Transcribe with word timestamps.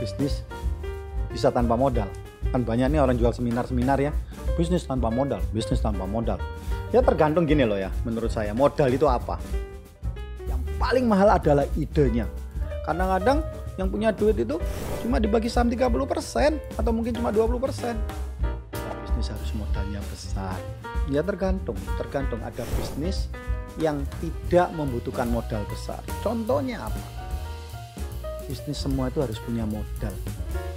bisnis 0.00 0.42
bisa 1.30 1.52
tanpa 1.52 1.76
modal. 1.76 2.08
Kan 2.50 2.64
banyak 2.66 2.90
nih 2.90 3.00
orang 3.04 3.20
jual 3.20 3.30
seminar-seminar 3.30 4.00
ya, 4.00 4.10
bisnis 4.56 4.88
tanpa 4.88 5.12
modal, 5.12 5.38
bisnis 5.52 5.78
tanpa 5.78 6.08
modal. 6.08 6.40
Ya 6.90 7.04
tergantung 7.04 7.46
gini 7.46 7.62
loh 7.62 7.78
ya, 7.78 7.92
menurut 8.02 8.32
saya 8.32 8.50
modal 8.50 8.90
itu 8.90 9.06
apa? 9.06 9.38
Yang 10.48 10.60
paling 10.80 11.06
mahal 11.06 11.38
adalah 11.38 11.68
idenya. 11.78 12.26
Kadang-kadang 12.82 13.44
yang 13.78 13.86
punya 13.86 14.10
duit 14.10 14.34
itu 14.40 14.58
cuma 15.04 15.22
dibagi 15.22 15.46
saham 15.46 15.70
30% 15.70 16.80
atau 16.80 16.90
mungkin 16.90 17.14
cuma 17.14 17.30
20%. 17.30 17.94
Ya, 18.74 18.92
bisnis 19.06 19.30
harus 19.30 19.50
modalnya 19.54 20.00
besar. 20.10 20.58
Ya 21.06 21.22
tergantung, 21.22 21.78
tergantung 21.94 22.42
ada 22.42 22.66
bisnis 22.74 23.30
yang 23.78 24.02
tidak 24.18 24.74
membutuhkan 24.74 25.30
modal 25.30 25.62
besar. 25.70 26.02
Contohnya 26.24 26.90
apa? 26.90 27.19
Bisnis 28.50 28.82
semua 28.82 29.06
itu 29.06 29.22
harus 29.22 29.38
punya 29.38 29.62
modal. 29.62 30.10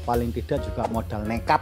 Paling 0.06 0.30
tidak 0.30 0.62
juga 0.62 0.86
modal 0.94 1.26
nekat. 1.26 1.58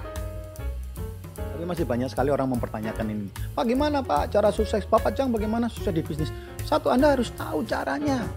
Tapi 1.40 1.64
masih 1.64 1.88
banyak 1.88 2.12
sekali 2.12 2.28
orang 2.36 2.52
mempertanyakan 2.52 3.16
ini. 3.16 3.32
Pak 3.56 3.64
gimana 3.64 4.04
Pak 4.04 4.28
cara 4.28 4.52
sukses? 4.52 4.84
Bapak 4.84 5.16
Jang 5.16 5.32
bagaimana 5.32 5.72
sukses 5.72 5.96
di 5.96 6.04
bisnis? 6.04 6.28
Satu 6.68 6.92
Anda 6.92 7.16
harus 7.16 7.32
tahu 7.32 7.64
caranya. 7.64 8.28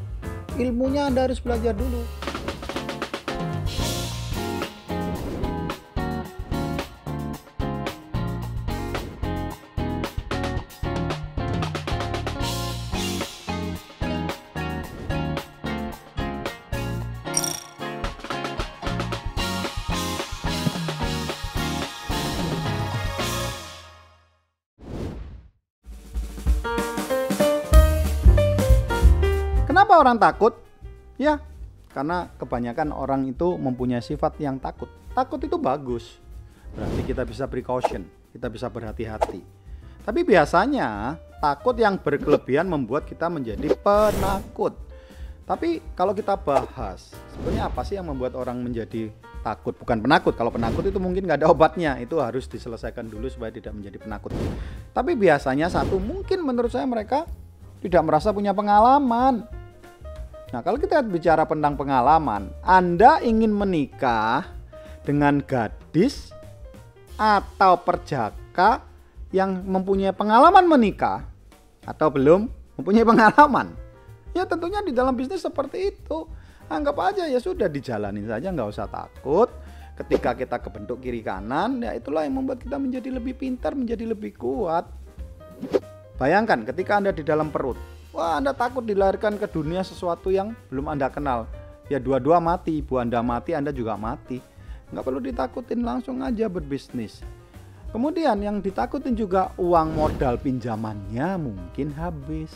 Ilmunya 0.55 1.11
Anda 1.11 1.27
harus 1.27 1.43
belajar 1.43 1.75
dulu. 1.75 2.24
Kenapa 29.95 30.11
orang 30.11 30.19
takut? 30.27 30.55
Ya, 31.23 31.39
karena 31.95 32.27
kebanyakan 32.43 32.91
orang 32.91 33.31
itu 33.31 33.55
mempunyai 33.55 34.03
sifat 34.03 34.43
yang 34.43 34.59
takut. 34.59 34.91
Takut 35.15 35.39
itu 35.39 35.55
bagus. 35.55 36.19
Berarti 36.75 37.07
kita 37.07 37.23
bisa 37.23 37.47
precaution, 37.47 38.03
kita 38.35 38.51
bisa 38.51 38.67
berhati-hati. 38.67 39.39
Tapi 40.03 40.21
biasanya 40.27 41.15
takut 41.39 41.79
yang 41.79 42.03
berkelebihan 42.03 42.67
membuat 42.67 43.07
kita 43.07 43.31
menjadi 43.31 43.71
penakut. 43.87 44.75
Tapi 45.47 45.79
kalau 45.95 46.11
kita 46.11 46.35
bahas, 46.43 47.15
sebenarnya 47.39 47.71
apa 47.71 47.87
sih 47.87 47.95
yang 47.95 48.11
membuat 48.11 48.35
orang 48.35 48.67
menjadi 48.67 49.15
takut? 49.47 49.79
Bukan 49.79 50.03
penakut. 50.03 50.35
Kalau 50.35 50.51
penakut 50.51 50.83
itu 50.91 50.99
mungkin 50.99 51.23
nggak 51.23 51.47
ada 51.47 51.55
obatnya. 51.55 52.03
Itu 52.03 52.19
harus 52.19 52.51
diselesaikan 52.51 53.07
dulu 53.07 53.31
supaya 53.31 53.55
tidak 53.55 53.71
menjadi 53.71 54.03
penakut. 54.03 54.35
Tapi 54.91 55.15
biasanya 55.15 55.71
satu, 55.71 56.03
mungkin 56.03 56.43
menurut 56.43 56.75
saya 56.75 56.83
mereka 56.83 57.31
tidak 57.79 58.03
merasa 58.03 58.35
punya 58.35 58.51
pengalaman. 58.51 59.54
Nah, 60.55 60.63
kalau 60.63 60.79
kita 60.79 61.03
bicara 61.03 61.43
tentang 61.51 61.75
pengalaman, 61.75 62.47
Anda 62.63 63.19
ingin 63.19 63.51
menikah 63.51 64.47
dengan 65.03 65.43
gadis 65.43 66.31
atau 67.19 67.83
perjaka 67.83 68.87
yang 69.35 69.67
mempunyai 69.67 70.15
pengalaman 70.15 70.63
menikah 70.71 71.27
atau 71.83 72.07
belum 72.07 72.47
mempunyai 72.79 73.03
pengalaman. 73.03 73.75
Ya 74.31 74.47
tentunya 74.47 74.79
di 74.87 74.95
dalam 74.95 75.19
bisnis 75.19 75.43
seperti 75.43 75.91
itu. 75.91 76.31
Anggap 76.71 77.03
aja 77.03 77.27
ya 77.27 77.43
sudah 77.43 77.67
dijalanin 77.67 78.31
saja 78.31 78.55
nggak 78.55 78.71
usah 78.71 78.87
takut. 78.87 79.51
Ketika 79.99 80.39
kita 80.39 80.63
kebentuk 80.63 81.03
kiri 81.03 81.27
kanan, 81.27 81.83
ya 81.83 81.99
itulah 81.99 82.23
yang 82.23 82.39
membuat 82.39 82.63
kita 82.63 82.79
menjadi 82.79 83.11
lebih 83.11 83.35
pintar, 83.35 83.75
menjadi 83.75 84.07
lebih 84.07 84.39
kuat. 84.39 84.87
Bayangkan 86.15 86.63
ketika 86.63 87.03
Anda 87.03 87.11
di 87.11 87.27
dalam 87.27 87.51
perut, 87.51 87.94
wah 88.15 88.39
Anda 88.39 88.55
takut 88.55 88.87
dilahirkan 88.87 89.37
ke 89.37 89.51
dunia 89.51 89.83
sesuatu 89.83 90.31
yang 90.31 90.55
belum 90.71 90.95
Anda 90.95 91.11
kenal. 91.11 91.51
Ya 91.91 92.01
dua-dua 92.01 92.41
mati, 92.41 92.81
ibu 92.81 92.97
Anda 92.97 93.21
mati, 93.21 93.53
Anda 93.53 93.75
juga 93.75 93.99
mati. 93.99 94.41
Nggak 94.95 95.05
perlu 95.05 95.21
ditakutin, 95.21 95.83
langsung 95.83 96.23
aja 96.23 96.47
berbisnis. 96.47 97.21
Kemudian 97.91 98.41
yang 98.41 98.63
ditakutin 98.63 99.15
juga 99.15 99.53
uang 99.59 99.95
modal 99.95 100.39
pinjamannya 100.39 101.39
mungkin 101.39 101.93
habis. 101.95 102.51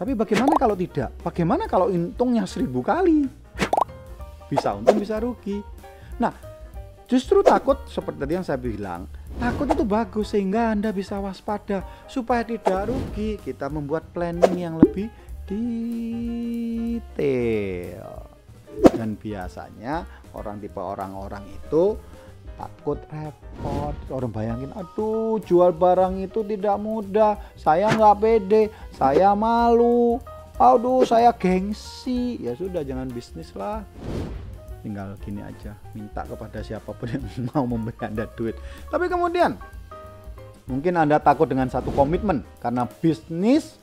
Tapi 0.00 0.16
bagaimana 0.16 0.56
kalau 0.56 0.72
tidak? 0.72 1.12
Bagaimana 1.20 1.68
kalau 1.68 1.92
untungnya 1.92 2.48
seribu 2.48 2.80
kali? 2.80 3.28
Bisa 4.48 4.74
untung, 4.74 4.96
bisa 4.96 5.20
rugi. 5.20 5.60
Nah, 6.16 6.32
justru 7.04 7.44
takut 7.44 7.78
seperti 7.86 8.18
tadi 8.18 8.32
yang 8.34 8.46
saya 8.46 8.58
bilang, 8.58 9.04
takut 9.40 9.64
itu 9.72 9.88
bagus 9.88 10.36
sehingga 10.36 10.76
Anda 10.76 10.92
bisa 10.92 11.16
waspada 11.16 11.80
supaya 12.04 12.44
tidak 12.44 12.92
rugi. 12.92 13.40
Kita 13.40 13.72
membuat 13.72 14.12
planning 14.12 14.60
yang 14.60 14.76
lebih 14.76 15.08
detail. 15.48 17.00
Dan 18.92 19.16
biasanya 19.16 20.04
orang 20.36 20.60
tipe 20.60 20.78
orang-orang 20.78 21.48
itu 21.48 21.96
takut 22.60 23.00
repot. 23.08 23.96
Orang 24.12 24.30
bayangin 24.30 24.76
aduh 24.76 25.40
jual 25.40 25.72
barang 25.72 26.20
itu 26.20 26.44
tidak 26.44 26.76
mudah. 26.76 27.40
Saya 27.56 27.88
nggak 27.96 28.20
pede. 28.20 28.68
Saya 28.92 29.32
malu. 29.32 30.20
Aduh 30.60 31.08
saya 31.08 31.32
gengsi. 31.32 32.36
Ya 32.44 32.52
sudah 32.52 32.84
jangan 32.84 33.08
bisnis 33.08 33.56
lah 33.56 33.80
tinggal 34.80 35.14
gini 35.20 35.44
aja 35.44 35.76
minta 35.92 36.24
kepada 36.24 36.64
siapa 36.64 36.90
pun 36.92 37.08
yang 37.08 37.24
mau 37.52 37.64
memberi 37.64 37.96
anda 38.04 38.26
duit 38.36 38.56
tapi 38.88 39.06
kemudian 39.06 39.56
mungkin 40.68 40.96
anda 40.96 41.20
takut 41.20 41.46
dengan 41.48 41.68
satu 41.68 41.92
komitmen 41.92 42.42
karena 42.58 42.88
bisnis 42.88 43.78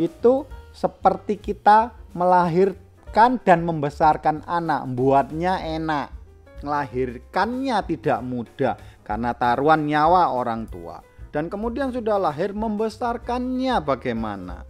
itu 0.00 0.44
seperti 0.70 1.36
kita 1.36 1.94
melahirkan 2.14 3.38
dan 3.42 3.66
membesarkan 3.66 4.46
anak 4.46 4.86
buatnya 4.94 5.60
enak 5.60 6.20
melahirkannya 6.62 7.76
tidak 7.88 8.20
mudah 8.20 8.74
karena 9.02 9.34
taruhan 9.34 9.88
nyawa 9.88 10.30
orang 10.30 10.68
tua. 10.68 11.02
Dan 11.30 11.46
kemudian 11.46 11.94
sudah 11.94 12.18
lahir 12.18 12.50
membesarkannya 12.50 13.78
bagaimana? 13.82 14.66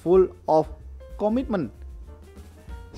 Full 0.00 0.32
of 0.48 0.68
commitment. 1.20 1.72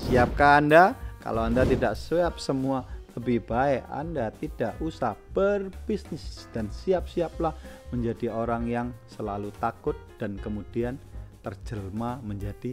Siapkah 0.07 0.63
Anda? 0.63 0.85
Kalau 1.21 1.45
Anda 1.45 1.69
tidak 1.69 2.01
siap 2.01 2.41
semua, 2.41 2.89
lebih 3.13 3.45
baik 3.45 3.85
Anda 3.93 4.33
tidak 4.33 4.81
usah 4.81 5.13
berbisnis 5.37 6.49
dan 6.55 6.73
siap-siaplah 6.73 7.53
menjadi 7.93 8.33
orang 8.33 8.65
yang 8.65 8.89
selalu 9.05 9.53
takut 9.61 9.99
dan 10.17 10.41
kemudian 10.41 10.97
terjelma 11.45 12.25
menjadi 12.25 12.73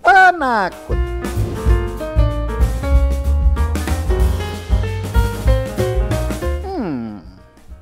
penakut. 0.00 0.96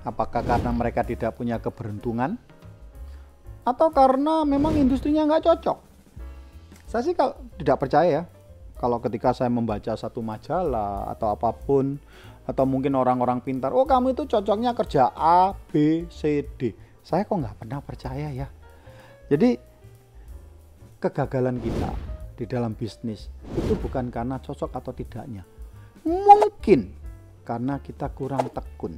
Apakah 0.01 0.43
karena 0.43 0.73
mereka 0.73 1.05
tidak 1.05 1.37
punya 1.37 1.61
keberuntungan? 1.61 2.35
Atau 3.63 3.93
karena 3.93 4.43
memang 4.49 4.75
industrinya 4.75 5.29
nggak 5.29 5.45
cocok? 5.45 5.79
Saya 6.89 7.03
sih 7.07 7.15
kalau 7.15 7.37
tidak 7.61 7.79
percaya 7.79 8.09
ya. 8.09 8.40
Kalau 8.81 8.97
ketika 9.05 9.37
saya 9.37 9.53
membaca 9.53 9.93
satu 9.93 10.25
majalah 10.25 11.13
atau 11.13 11.37
apa 11.37 11.53
pun, 11.53 12.01
atau 12.49 12.65
mungkin 12.65 12.97
orang-orang 12.97 13.45
pintar, 13.45 13.77
oh 13.77 13.85
kamu 13.85 14.17
itu 14.17 14.25
cocoknya 14.25 14.73
kerja 14.73 15.13
A, 15.13 15.53
B, 15.53 16.09
C, 16.09 16.41
D. 16.57 16.73
Saya 17.05 17.29
kok 17.29 17.37
nggak 17.37 17.61
pernah 17.61 17.85
percaya 17.85 18.33
ya. 18.33 18.49
Jadi 19.29 19.61
kegagalan 20.97 21.61
kita 21.61 21.93
di 22.41 22.49
dalam 22.49 22.73
bisnis 22.73 23.29
itu 23.53 23.77
bukan 23.77 24.09
karena 24.09 24.41
cocok 24.41 24.73
atau 24.73 24.97
tidaknya. 24.97 25.45
Mungkin 26.09 26.97
karena 27.45 27.77
kita 27.85 28.09
kurang 28.17 28.49
tekun 28.49 28.97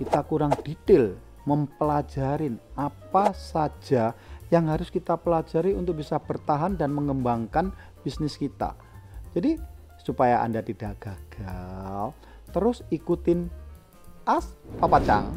kita 0.00 0.24
kurang 0.24 0.56
detail 0.64 1.12
mempelajarin 1.44 2.56
apa 2.72 3.36
saja 3.36 4.16
yang 4.48 4.72
harus 4.72 4.88
kita 4.88 5.12
pelajari 5.20 5.76
untuk 5.76 6.00
bisa 6.00 6.16
bertahan 6.16 6.72
dan 6.72 6.88
mengembangkan 6.96 7.68
bisnis 8.02 8.36
kita. 8.36 8.74
Jadi 9.36 9.60
supaya 10.00 10.40
Anda 10.42 10.64
tidak 10.64 10.98
gagal, 11.00 12.16
terus 12.50 12.82
ikutin 12.90 13.52
as 14.26 14.52
Papa 14.80 14.98
Chang. 15.04 15.32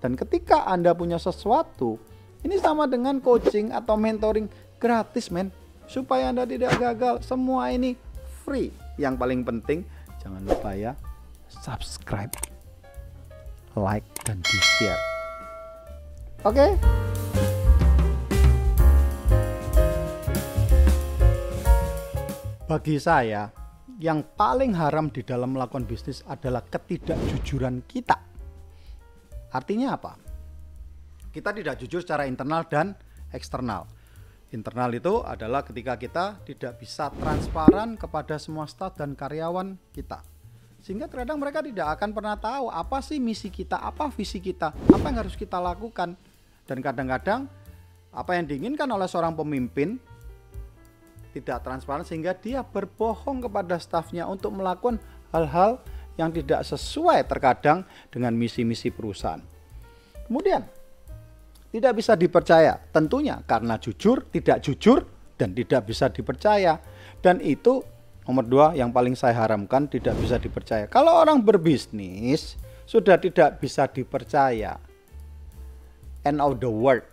Dan 0.00 0.14
ketika 0.14 0.66
Anda 0.68 0.92
punya 0.92 1.16
sesuatu, 1.16 1.96
ini 2.44 2.60
sama 2.60 2.86
dengan 2.86 3.18
coaching 3.18 3.72
atau 3.72 3.96
mentoring 3.96 4.46
gratis, 4.76 5.32
men. 5.32 5.52
Supaya 5.86 6.34
Anda 6.34 6.44
tidak 6.44 6.76
gagal, 6.76 7.22
semua 7.22 7.70
ini 7.70 7.94
free. 8.42 8.74
Yang 8.98 9.14
paling 9.20 9.40
penting 9.46 9.80
jangan 10.26 10.42
lupa 10.42 10.74
ya 10.74 10.98
subscribe 11.46 12.34
like, 13.76 14.06
dan 14.24 14.40
di 14.42 14.58
share. 14.58 15.02
Oke? 16.42 16.56
Okay? 16.56 17.15
Bagi 22.66 22.98
saya, 22.98 23.46
yang 24.02 24.26
paling 24.34 24.74
haram 24.74 25.06
di 25.06 25.22
dalam 25.22 25.54
melakukan 25.54 25.86
bisnis 25.86 26.26
adalah 26.26 26.66
ketidakjujuran 26.66 27.86
kita. 27.86 28.18
Artinya 29.54 29.94
apa? 29.94 30.18
Kita 31.30 31.54
tidak 31.54 31.78
jujur 31.78 32.02
secara 32.02 32.26
internal 32.26 32.66
dan 32.66 32.98
eksternal. 33.30 33.86
Internal 34.50 34.90
itu 34.98 35.22
adalah 35.22 35.62
ketika 35.62 35.94
kita 35.94 36.42
tidak 36.42 36.82
bisa 36.82 37.06
transparan 37.14 37.94
kepada 37.94 38.34
semua 38.34 38.66
staf 38.66 38.98
dan 38.98 39.14
karyawan 39.14 39.78
kita. 39.94 40.26
Sehingga 40.82 41.06
terkadang 41.06 41.38
mereka 41.38 41.62
tidak 41.62 41.94
akan 41.94 42.10
pernah 42.10 42.34
tahu 42.34 42.66
apa 42.66 42.98
sih 42.98 43.22
misi 43.22 43.46
kita, 43.46 43.78
apa 43.78 44.10
visi 44.10 44.42
kita, 44.42 44.74
apa 44.74 45.06
yang 45.06 45.22
harus 45.22 45.38
kita 45.38 45.62
lakukan. 45.62 46.18
Dan 46.66 46.82
kadang-kadang 46.82 47.46
apa 48.10 48.34
yang 48.34 48.50
diinginkan 48.50 48.90
oleh 48.90 49.06
seorang 49.06 49.38
pemimpin 49.38 50.02
tidak 51.36 51.60
transparan 51.60 52.08
sehingga 52.08 52.32
dia 52.32 52.64
berbohong 52.64 53.44
kepada 53.44 53.76
stafnya 53.76 54.24
untuk 54.24 54.56
melakukan 54.56 54.96
hal-hal 55.36 55.84
yang 56.16 56.32
tidak 56.32 56.64
sesuai 56.64 57.28
terkadang 57.28 57.84
dengan 58.08 58.32
misi-misi 58.32 58.88
perusahaan. 58.88 59.44
Kemudian, 60.24 60.64
tidak 61.76 61.92
bisa 62.00 62.16
dipercaya 62.16 62.80
tentunya 62.88 63.36
karena 63.44 63.76
jujur, 63.76 64.24
tidak 64.32 64.64
jujur, 64.64 65.04
dan 65.36 65.52
tidak 65.52 65.84
bisa 65.84 66.08
dipercaya. 66.08 66.80
Dan 67.20 67.44
itu 67.44 67.84
nomor 68.24 68.48
dua 68.48 68.66
yang 68.72 68.90
paling 68.90 69.12
saya 69.12 69.36
haramkan 69.36 69.86
tidak 69.86 70.16
bisa 70.16 70.40
dipercaya. 70.40 70.88
Kalau 70.88 71.20
orang 71.20 71.44
berbisnis 71.44 72.56
sudah 72.88 73.20
tidak 73.20 73.60
bisa 73.60 73.84
dipercaya, 73.86 74.80
end 76.24 76.40
of 76.40 76.56
the 76.58 76.70
world. 76.70 77.04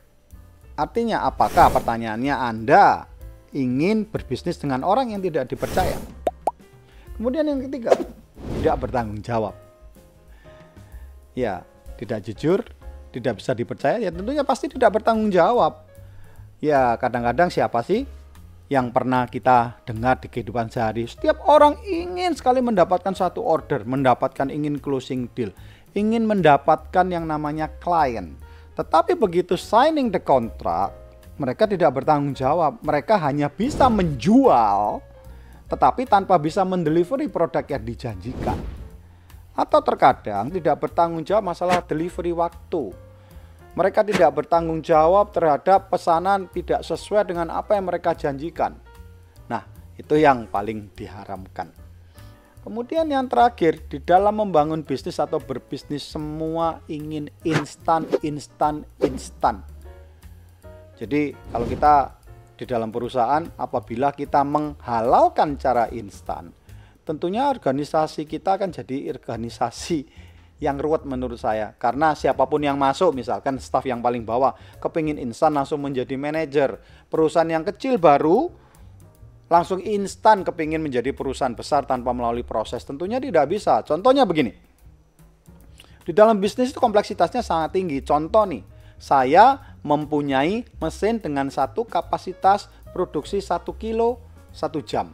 Artinya 0.74 1.28
apakah 1.30 1.70
pertanyaannya 1.70 2.34
Anda 2.34 3.06
ingin 3.54 4.10
berbisnis 4.10 4.58
dengan 4.58 4.82
orang 4.82 5.14
yang 5.14 5.22
tidak 5.22 5.48
dipercaya. 5.48 5.96
Kemudian 7.16 7.46
yang 7.46 7.62
ketiga, 7.70 7.94
tidak 8.60 8.76
bertanggung 8.82 9.22
jawab. 9.22 9.54
Ya, 11.38 11.62
tidak 12.02 12.26
jujur, 12.26 12.66
tidak 13.14 13.40
bisa 13.42 13.54
dipercaya, 13.54 14.02
ya 14.02 14.10
tentunya 14.10 14.42
pasti 14.42 14.70
tidak 14.70 14.98
bertanggung 15.00 15.30
jawab. 15.30 15.86
Ya, 16.58 16.98
kadang-kadang 16.98 17.54
siapa 17.54 17.86
sih 17.86 18.10
yang 18.74 18.90
pernah 18.90 19.30
kita 19.30 19.78
dengar 19.86 20.18
di 20.18 20.32
kehidupan 20.34 20.74
sehari? 20.74 21.06
Setiap 21.06 21.46
orang 21.46 21.78
ingin 21.86 22.34
sekali 22.34 22.66
mendapatkan 22.66 23.14
satu 23.14 23.46
order, 23.46 23.86
mendapatkan 23.86 24.50
ingin 24.50 24.82
closing 24.82 25.30
deal, 25.38 25.54
ingin 25.94 26.26
mendapatkan 26.26 27.06
yang 27.06 27.30
namanya 27.30 27.70
klien. 27.78 28.34
Tetapi 28.74 29.14
begitu 29.14 29.54
signing 29.54 30.10
the 30.10 30.18
contract, 30.18 30.98
mereka 31.34 31.66
tidak 31.66 31.90
bertanggung 32.02 32.38
jawab. 32.38 32.78
Mereka 32.86 33.18
hanya 33.18 33.50
bisa 33.50 33.90
menjual, 33.90 35.02
tetapi 35.66 36.06
tanpa 36.06 36.38
bisa 36.38 36.62
mendelivery 36.62 37.26
produk 37.26 37.66
yang 37.66 37.82
dijanjikan. 37.82 38.58
Atau 39.54 39.82
terkadang 39.86 40.50
tidak 40.50 40.82
bertanggung 40.82 41.26
jawab 41.26 41.54
masalah 41.54 41.82
delivery 41.82 42.34
waktu. 42.34 42.94
Mereka 43.74 44.06
tidak 44.06 44.30
bertanggung 44.38 44.86
jawab 44.86 45.34
terhadap 45.34 45.90
pesanan 45.90 46.46
tidak 46.54 46.86
sesuai 46.86 47.26
dengan 47.26 47.50
apa 47.50 47.74
yang 47.74 47.90
mereka 47.90 48.14
janjikan. 48.14 48.78
Nah, 49.50 49.66
itu 49.98 50.14
yang 50.14 50.46
paling 50.46 50.94
diharamkan. 50.94 51.74
Kemudian 52.62 53.10
yang 53.10 53.26
terakhir, 53.28 53.82
di 53.90 53.98
dalam 54.00 54.40
membangun 54.40 54.86
bisnis 54.86 55.18
atau 55.18 55.42
berbisnis 55.42 56.06
semua 56.06 56.80
ingin 56.86 57.28
instan, 57.44 58.06
instan, 58.22 58.86
instan. 59.02 59.73
Jadi 60.98 61.34
kalau 61.50 61.66
kita 61.66 61.94
di 62.54 62.66
dalam 62.70 62.94
perusahaan 62.94 63.44
apabila 63.58 64.14
kita 64.14 64.46
menghalalkan 64.46 65.58
cara 65.58 65.90
instan, 65.90 66.54
tentunya 67.02 67.50
organisasi 67.50 68.30
kita 68.30 68.56
akan 68.62 68.70
jadi 68.70 69.12
organisasi 69.12 70.32
yang 70.64 70.80
ruwet 70.80 71.04
menurut 71.04 71.36
saya. 71.36 71.76
Karena 71.76 72.16
siapa 72.16 72.48
pun 72.48 72.64
yang 72.64 72.80
masuk 72.80 73.12
misalkan 73.12 73.60
staf 73.60 73.84
yang 73.84 74.00
paling 74.00 74.24
bawah 74.24 74.56
kepingin 74.80 75.20
instan 75.20 75.52
langsung 75.58 75.84
menjadi 75.84 76.16
manajer. 76.16 76.80
Perusahaan 77.12 77.50
yang 77.50 77.68
kecil 77.68 78.00
baru 78.00 78.48
langsung 79.52 79.84
instan 79.84 80.42
kepingin 80.48 80.80
menjadi 80.80 81.12
perusahaan 81.12 81.54
besar 81.54 81.84
tanpa 81.84 82.16
melalui 82.16 82.48
proses 82.48 82.82
tentunya 82.88 83.20
tidak 83.20 83.52
bisa. 83.52 83.84
Contohnya 83.84 84.24
begini. 84.24 84.56
Di 86.04 86.12
dalam 86.12 86.40
bisnis 86.40 86.72
itu 86.72 86.80
kompleksitasnya 86.80 87.44
sangat 87.44 87.76
tinggi. 87.76 88.00
Contoh 88.04 88.44
nih 88.48 88.64
saya 89.00 89.73
mempunyai 89.84 90.64
mesin 90.80 91.20
dengan 91.20 91.52
satu 91.52 91.84
kapasitas 91.84 92.72
produksi 92.96 93.44
satu 93.44 93.76
kilo 93.76 94.18
satu 94.56 94.80
jam. 94.80 95.12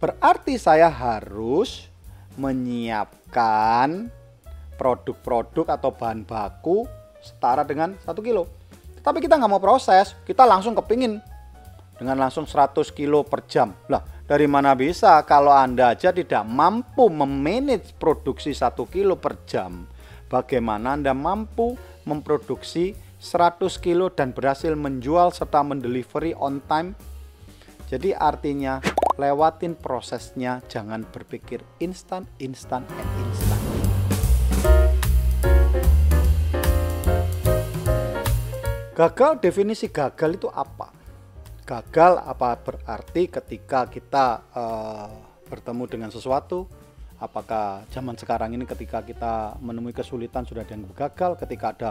Berarti 0.00 0.56
saya 0.56 0.88
harus 0.88 1.88
menyiapkan 2.36 4.08
produk-produk 4.76 5.76
atau 5.76 5.90
bahan 5.92 6.24
baku 6.24 6.84
setara 7.20 7.64
dengan 7.64 7.96
satu 8.04 8.20
kilo. 8.20 8.48
Tapi 9.00 9.22
kita 9.22 9.38
nggak 9.38 9.50
mau 9.50 9.62
proses, 9.62 10.12
kita 10.28 10.44
langsung 10.44 10.76
kepingin 10.76 11.22
dengan 11.96 12.16
langsung 12.20 12.44
100 12.44 12.92
kilo 12.92 13.24
per 13.24 13.48
jam. 13.48 13.72
Lah, 13.88 14.04
dari 14.28 14.44
mana 14.44 14.76
bisa 14.76 15.16
kalau 15.24 15.54
Anda 15.54 15.96
aja 15.96 16.12
tidak 16.12 16.44
mampu 16.44 17.08
memanage 17.08 17.96
produksi 17.96 18.52
satu 18.52 18.84
kilo 18.84 19.16
per 19.16 19.46
jam? 19.48 19.88
Bagaimana 20.28 20.98
Anda 20.98 21.16
mampu 21.16 21.78
memproduksi 22.04 23.05
100 23.16 23.80
kilo 23.80 24.12
dan 24.12 24.36
berhasil 24.36 24.76
menjual 24.76 25.32
serta 25.32 25.64
mendelivery 25.64 26.36
on 26.36 26.60
time. 26.68 26.92
Jadi 27.88 28.12
artinya 28.12 28.82
lewatin 29.16 29.72
prosesnya, 29.72 30.60
jangan 30.68 31.06
berpikir 31.08 31.64
instan, 31.80 32.28
instan, 32.36 32.84
and 32.92 33.10
instan. 33.24 33.60
Gagal, 38.96 39.40
definisi 39.40 39.88
gagal 39.92 40.40
itu 40.40 40.48
apa? 40.52 40.92
Gagal 41.64 42.20
apa 42.20 42.56
berarti 42.60 43.28
ketika 43.28 43.88
kita 43.88 44.26
uh, 44.52 45.12
bertemu 45.48 45.84
dengan 45.88 46.10
sesuatu, 46.12 46.68
apakah 47.16 47.84
zaman 47.92 48.16
sekarang 48.16 48.52
ini 48.56 48.64
ketika 48.68 49.00
kita 49.00 49.56
menemui 49.60 49.92
kesulitan 49.92 50.44
sudah 50.44 50.64
yang 50.68 50.84
gagal, 50.96 51.36
ketika 51.40 51.66
ada 51.76 51.90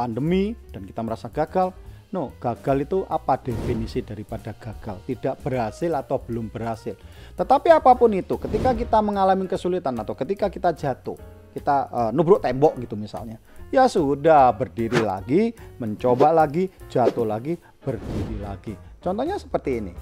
pandemi 0.00 0.56
dan 0.72 0.88
kita 0.88 1.04
merasa 1.04 1.28
gagal. 1.28 1.76
No, 2.10 2.34
gagal 2.42 2.90
itu 2.90 2.98
apa 3.06 3.38
definisi 3.38 4.02
daripada 4.02 4.50
gagal? 4.50 4.98
Tidak 5.04 5.44
berhasil 5.44 5.92
atau 5.94 6.18
belum 6.18 6.50
berhasil. 6.50 6.98
Tetapi 7.38 7.70
apa 7.70 7.94
pun 7.94 8.10
itu, 8.10 8.34
ketika 8.34 8.74
kita 8.74 8.98
mengalami 8.98 9.46
kesulitan 9.46 9.94
atau 9.94 10.18
ketika 10.18 10.50
kita 10.50 10.74
jatuh, 10.74 11.14
kita 11.54 11.76
uh, 11.86 12.10
nubruk 12.10 12.42
tembok 12.42 12.80
gitu 12.82 12.98
misalnya. 12.98 13.38
Ya 13.70 13.86
sudah, 13.86 14.50
berdiri 14.50 14.98
lagi, 14.98 15.54
mencoba 15.78 16.34
lagi, 16.34 16.66
jatuh 16.90 17.22
lagi, 17.22 17.54
berdiri 17.78 18.42
lagi. 18.42 18.74
Contohnya 18.98 19.38
seperti 19.38 19.78
ini. 19.78 19.92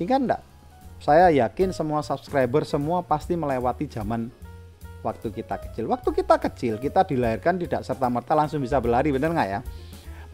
Ingat 0.00 0.20
enggak? 0.24 0.42
Saya 1.04 1.28
yakin 1.30 1.76
semua 1.76 2.00
subscriber 2.00 2.64
semua 2.64 3.04
pasti 3.04 3.36
melewati 3.36 3.84
zaman 3.92 4.32
waktu 5.02 5.30
kita 5.30 5.56
kecil. 5.58 5.84
Waktu 5.90 6.10
kita 6.10 6.36
kecil, 6.38 6.74
kita 6.78 7.06
dilahirkan 7.06 7.58
tidak 7.58 7.86
serta-merta 7.86 8.34
langsung 8.34 8.62
bisa 8.62 8.82
berlari, 8.82 9.14
bener 9.14 9.30
nggak 9.30 9.48
ya? 9.48 9.60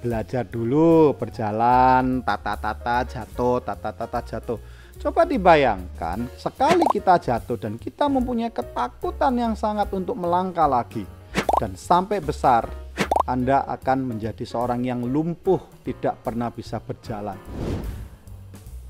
Belajar 0.04 0.44
dulu, 0.44 1.16
berjalan, 1.16 2.21
tata-tata, 2.21 3.09
jatuh, 3.09 3.59
tata-tata, 3.64 4.18
jatuh. 4.21 4.59
Coba 5.00 5.26
dibayangkan, 5.26 6.28
sekali 6.38 6.85
kita 6.92 7.18
jatuh 7.18 7.59
dan 7.59 7.80
kita 7.80 8.06
mempunyai 8.06 8.52
ketakutan 8.52 9.35
yang 9.37 9.54
sangat 9.56 9.90
untuk 9.90 10.14
melangkah 10.14 10.68
lagi. 10.68 11.04
Dan 11.59 11.75
sampai 11.75 12.21
besar, 12.21 12.68
Anda 13.25 13.64
akan 13.64 14.14
menjadi 14.14 14.44
seorang 14.44 14.85
yang 14.85 15.02
lumpuh, 15.02 15.61
tidak 15.83 16.21
pernah 16.21 16.52
bisa 16.52 16.76
berjalan. 16.78 17.37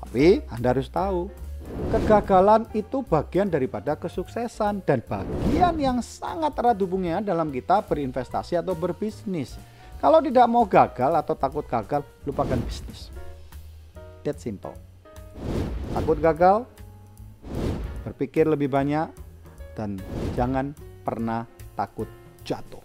Tapi 0.03 0.43
Anda 0.51 0.67
harus 0.75 0.91
tahu, 0.91 1.44
Kegagalan 1.89 2.69
itu 2.77 3.01
bagian 3.01 3.49
daripada 3.49 3.97
kesuksesan 3.97 4.83
dan 4.83 4.99
bagian 5.05 5.75
yang 5.79 5.97
sangat 6.03 6.53
erat 6.59 6.77
hubungannya 6.79 7.25
dalam 7.25 7.49
kita 7.49 7.81
berinvestasi 7.83 8.59
atau 8.59 8.77
berbisnis. 8.77 9.57
Kalau 9.97 10.21
tidak 10.21 10.45
mau 10.45 10.69
gagal 10.69 11.17
atau 11.17 11.33
takut 11.33 11.65
gagal, 11.65 12.05
lupakan 12.29 12.61
bisnis. 12.61 13.09
That 14.21 14.37
simple. 14.37 14.77
Takut 15.97 16.21
gagal, 16.21 16.69
berpikir 18.05 18.45
lebih 18.45 18.69
banyak, 18.69 19.09
dan 19.73 19.97
jangan 20.37 20.77
pernah 21.01 21.49
takut 21.73 22.07
jatuh. 22.45 22.84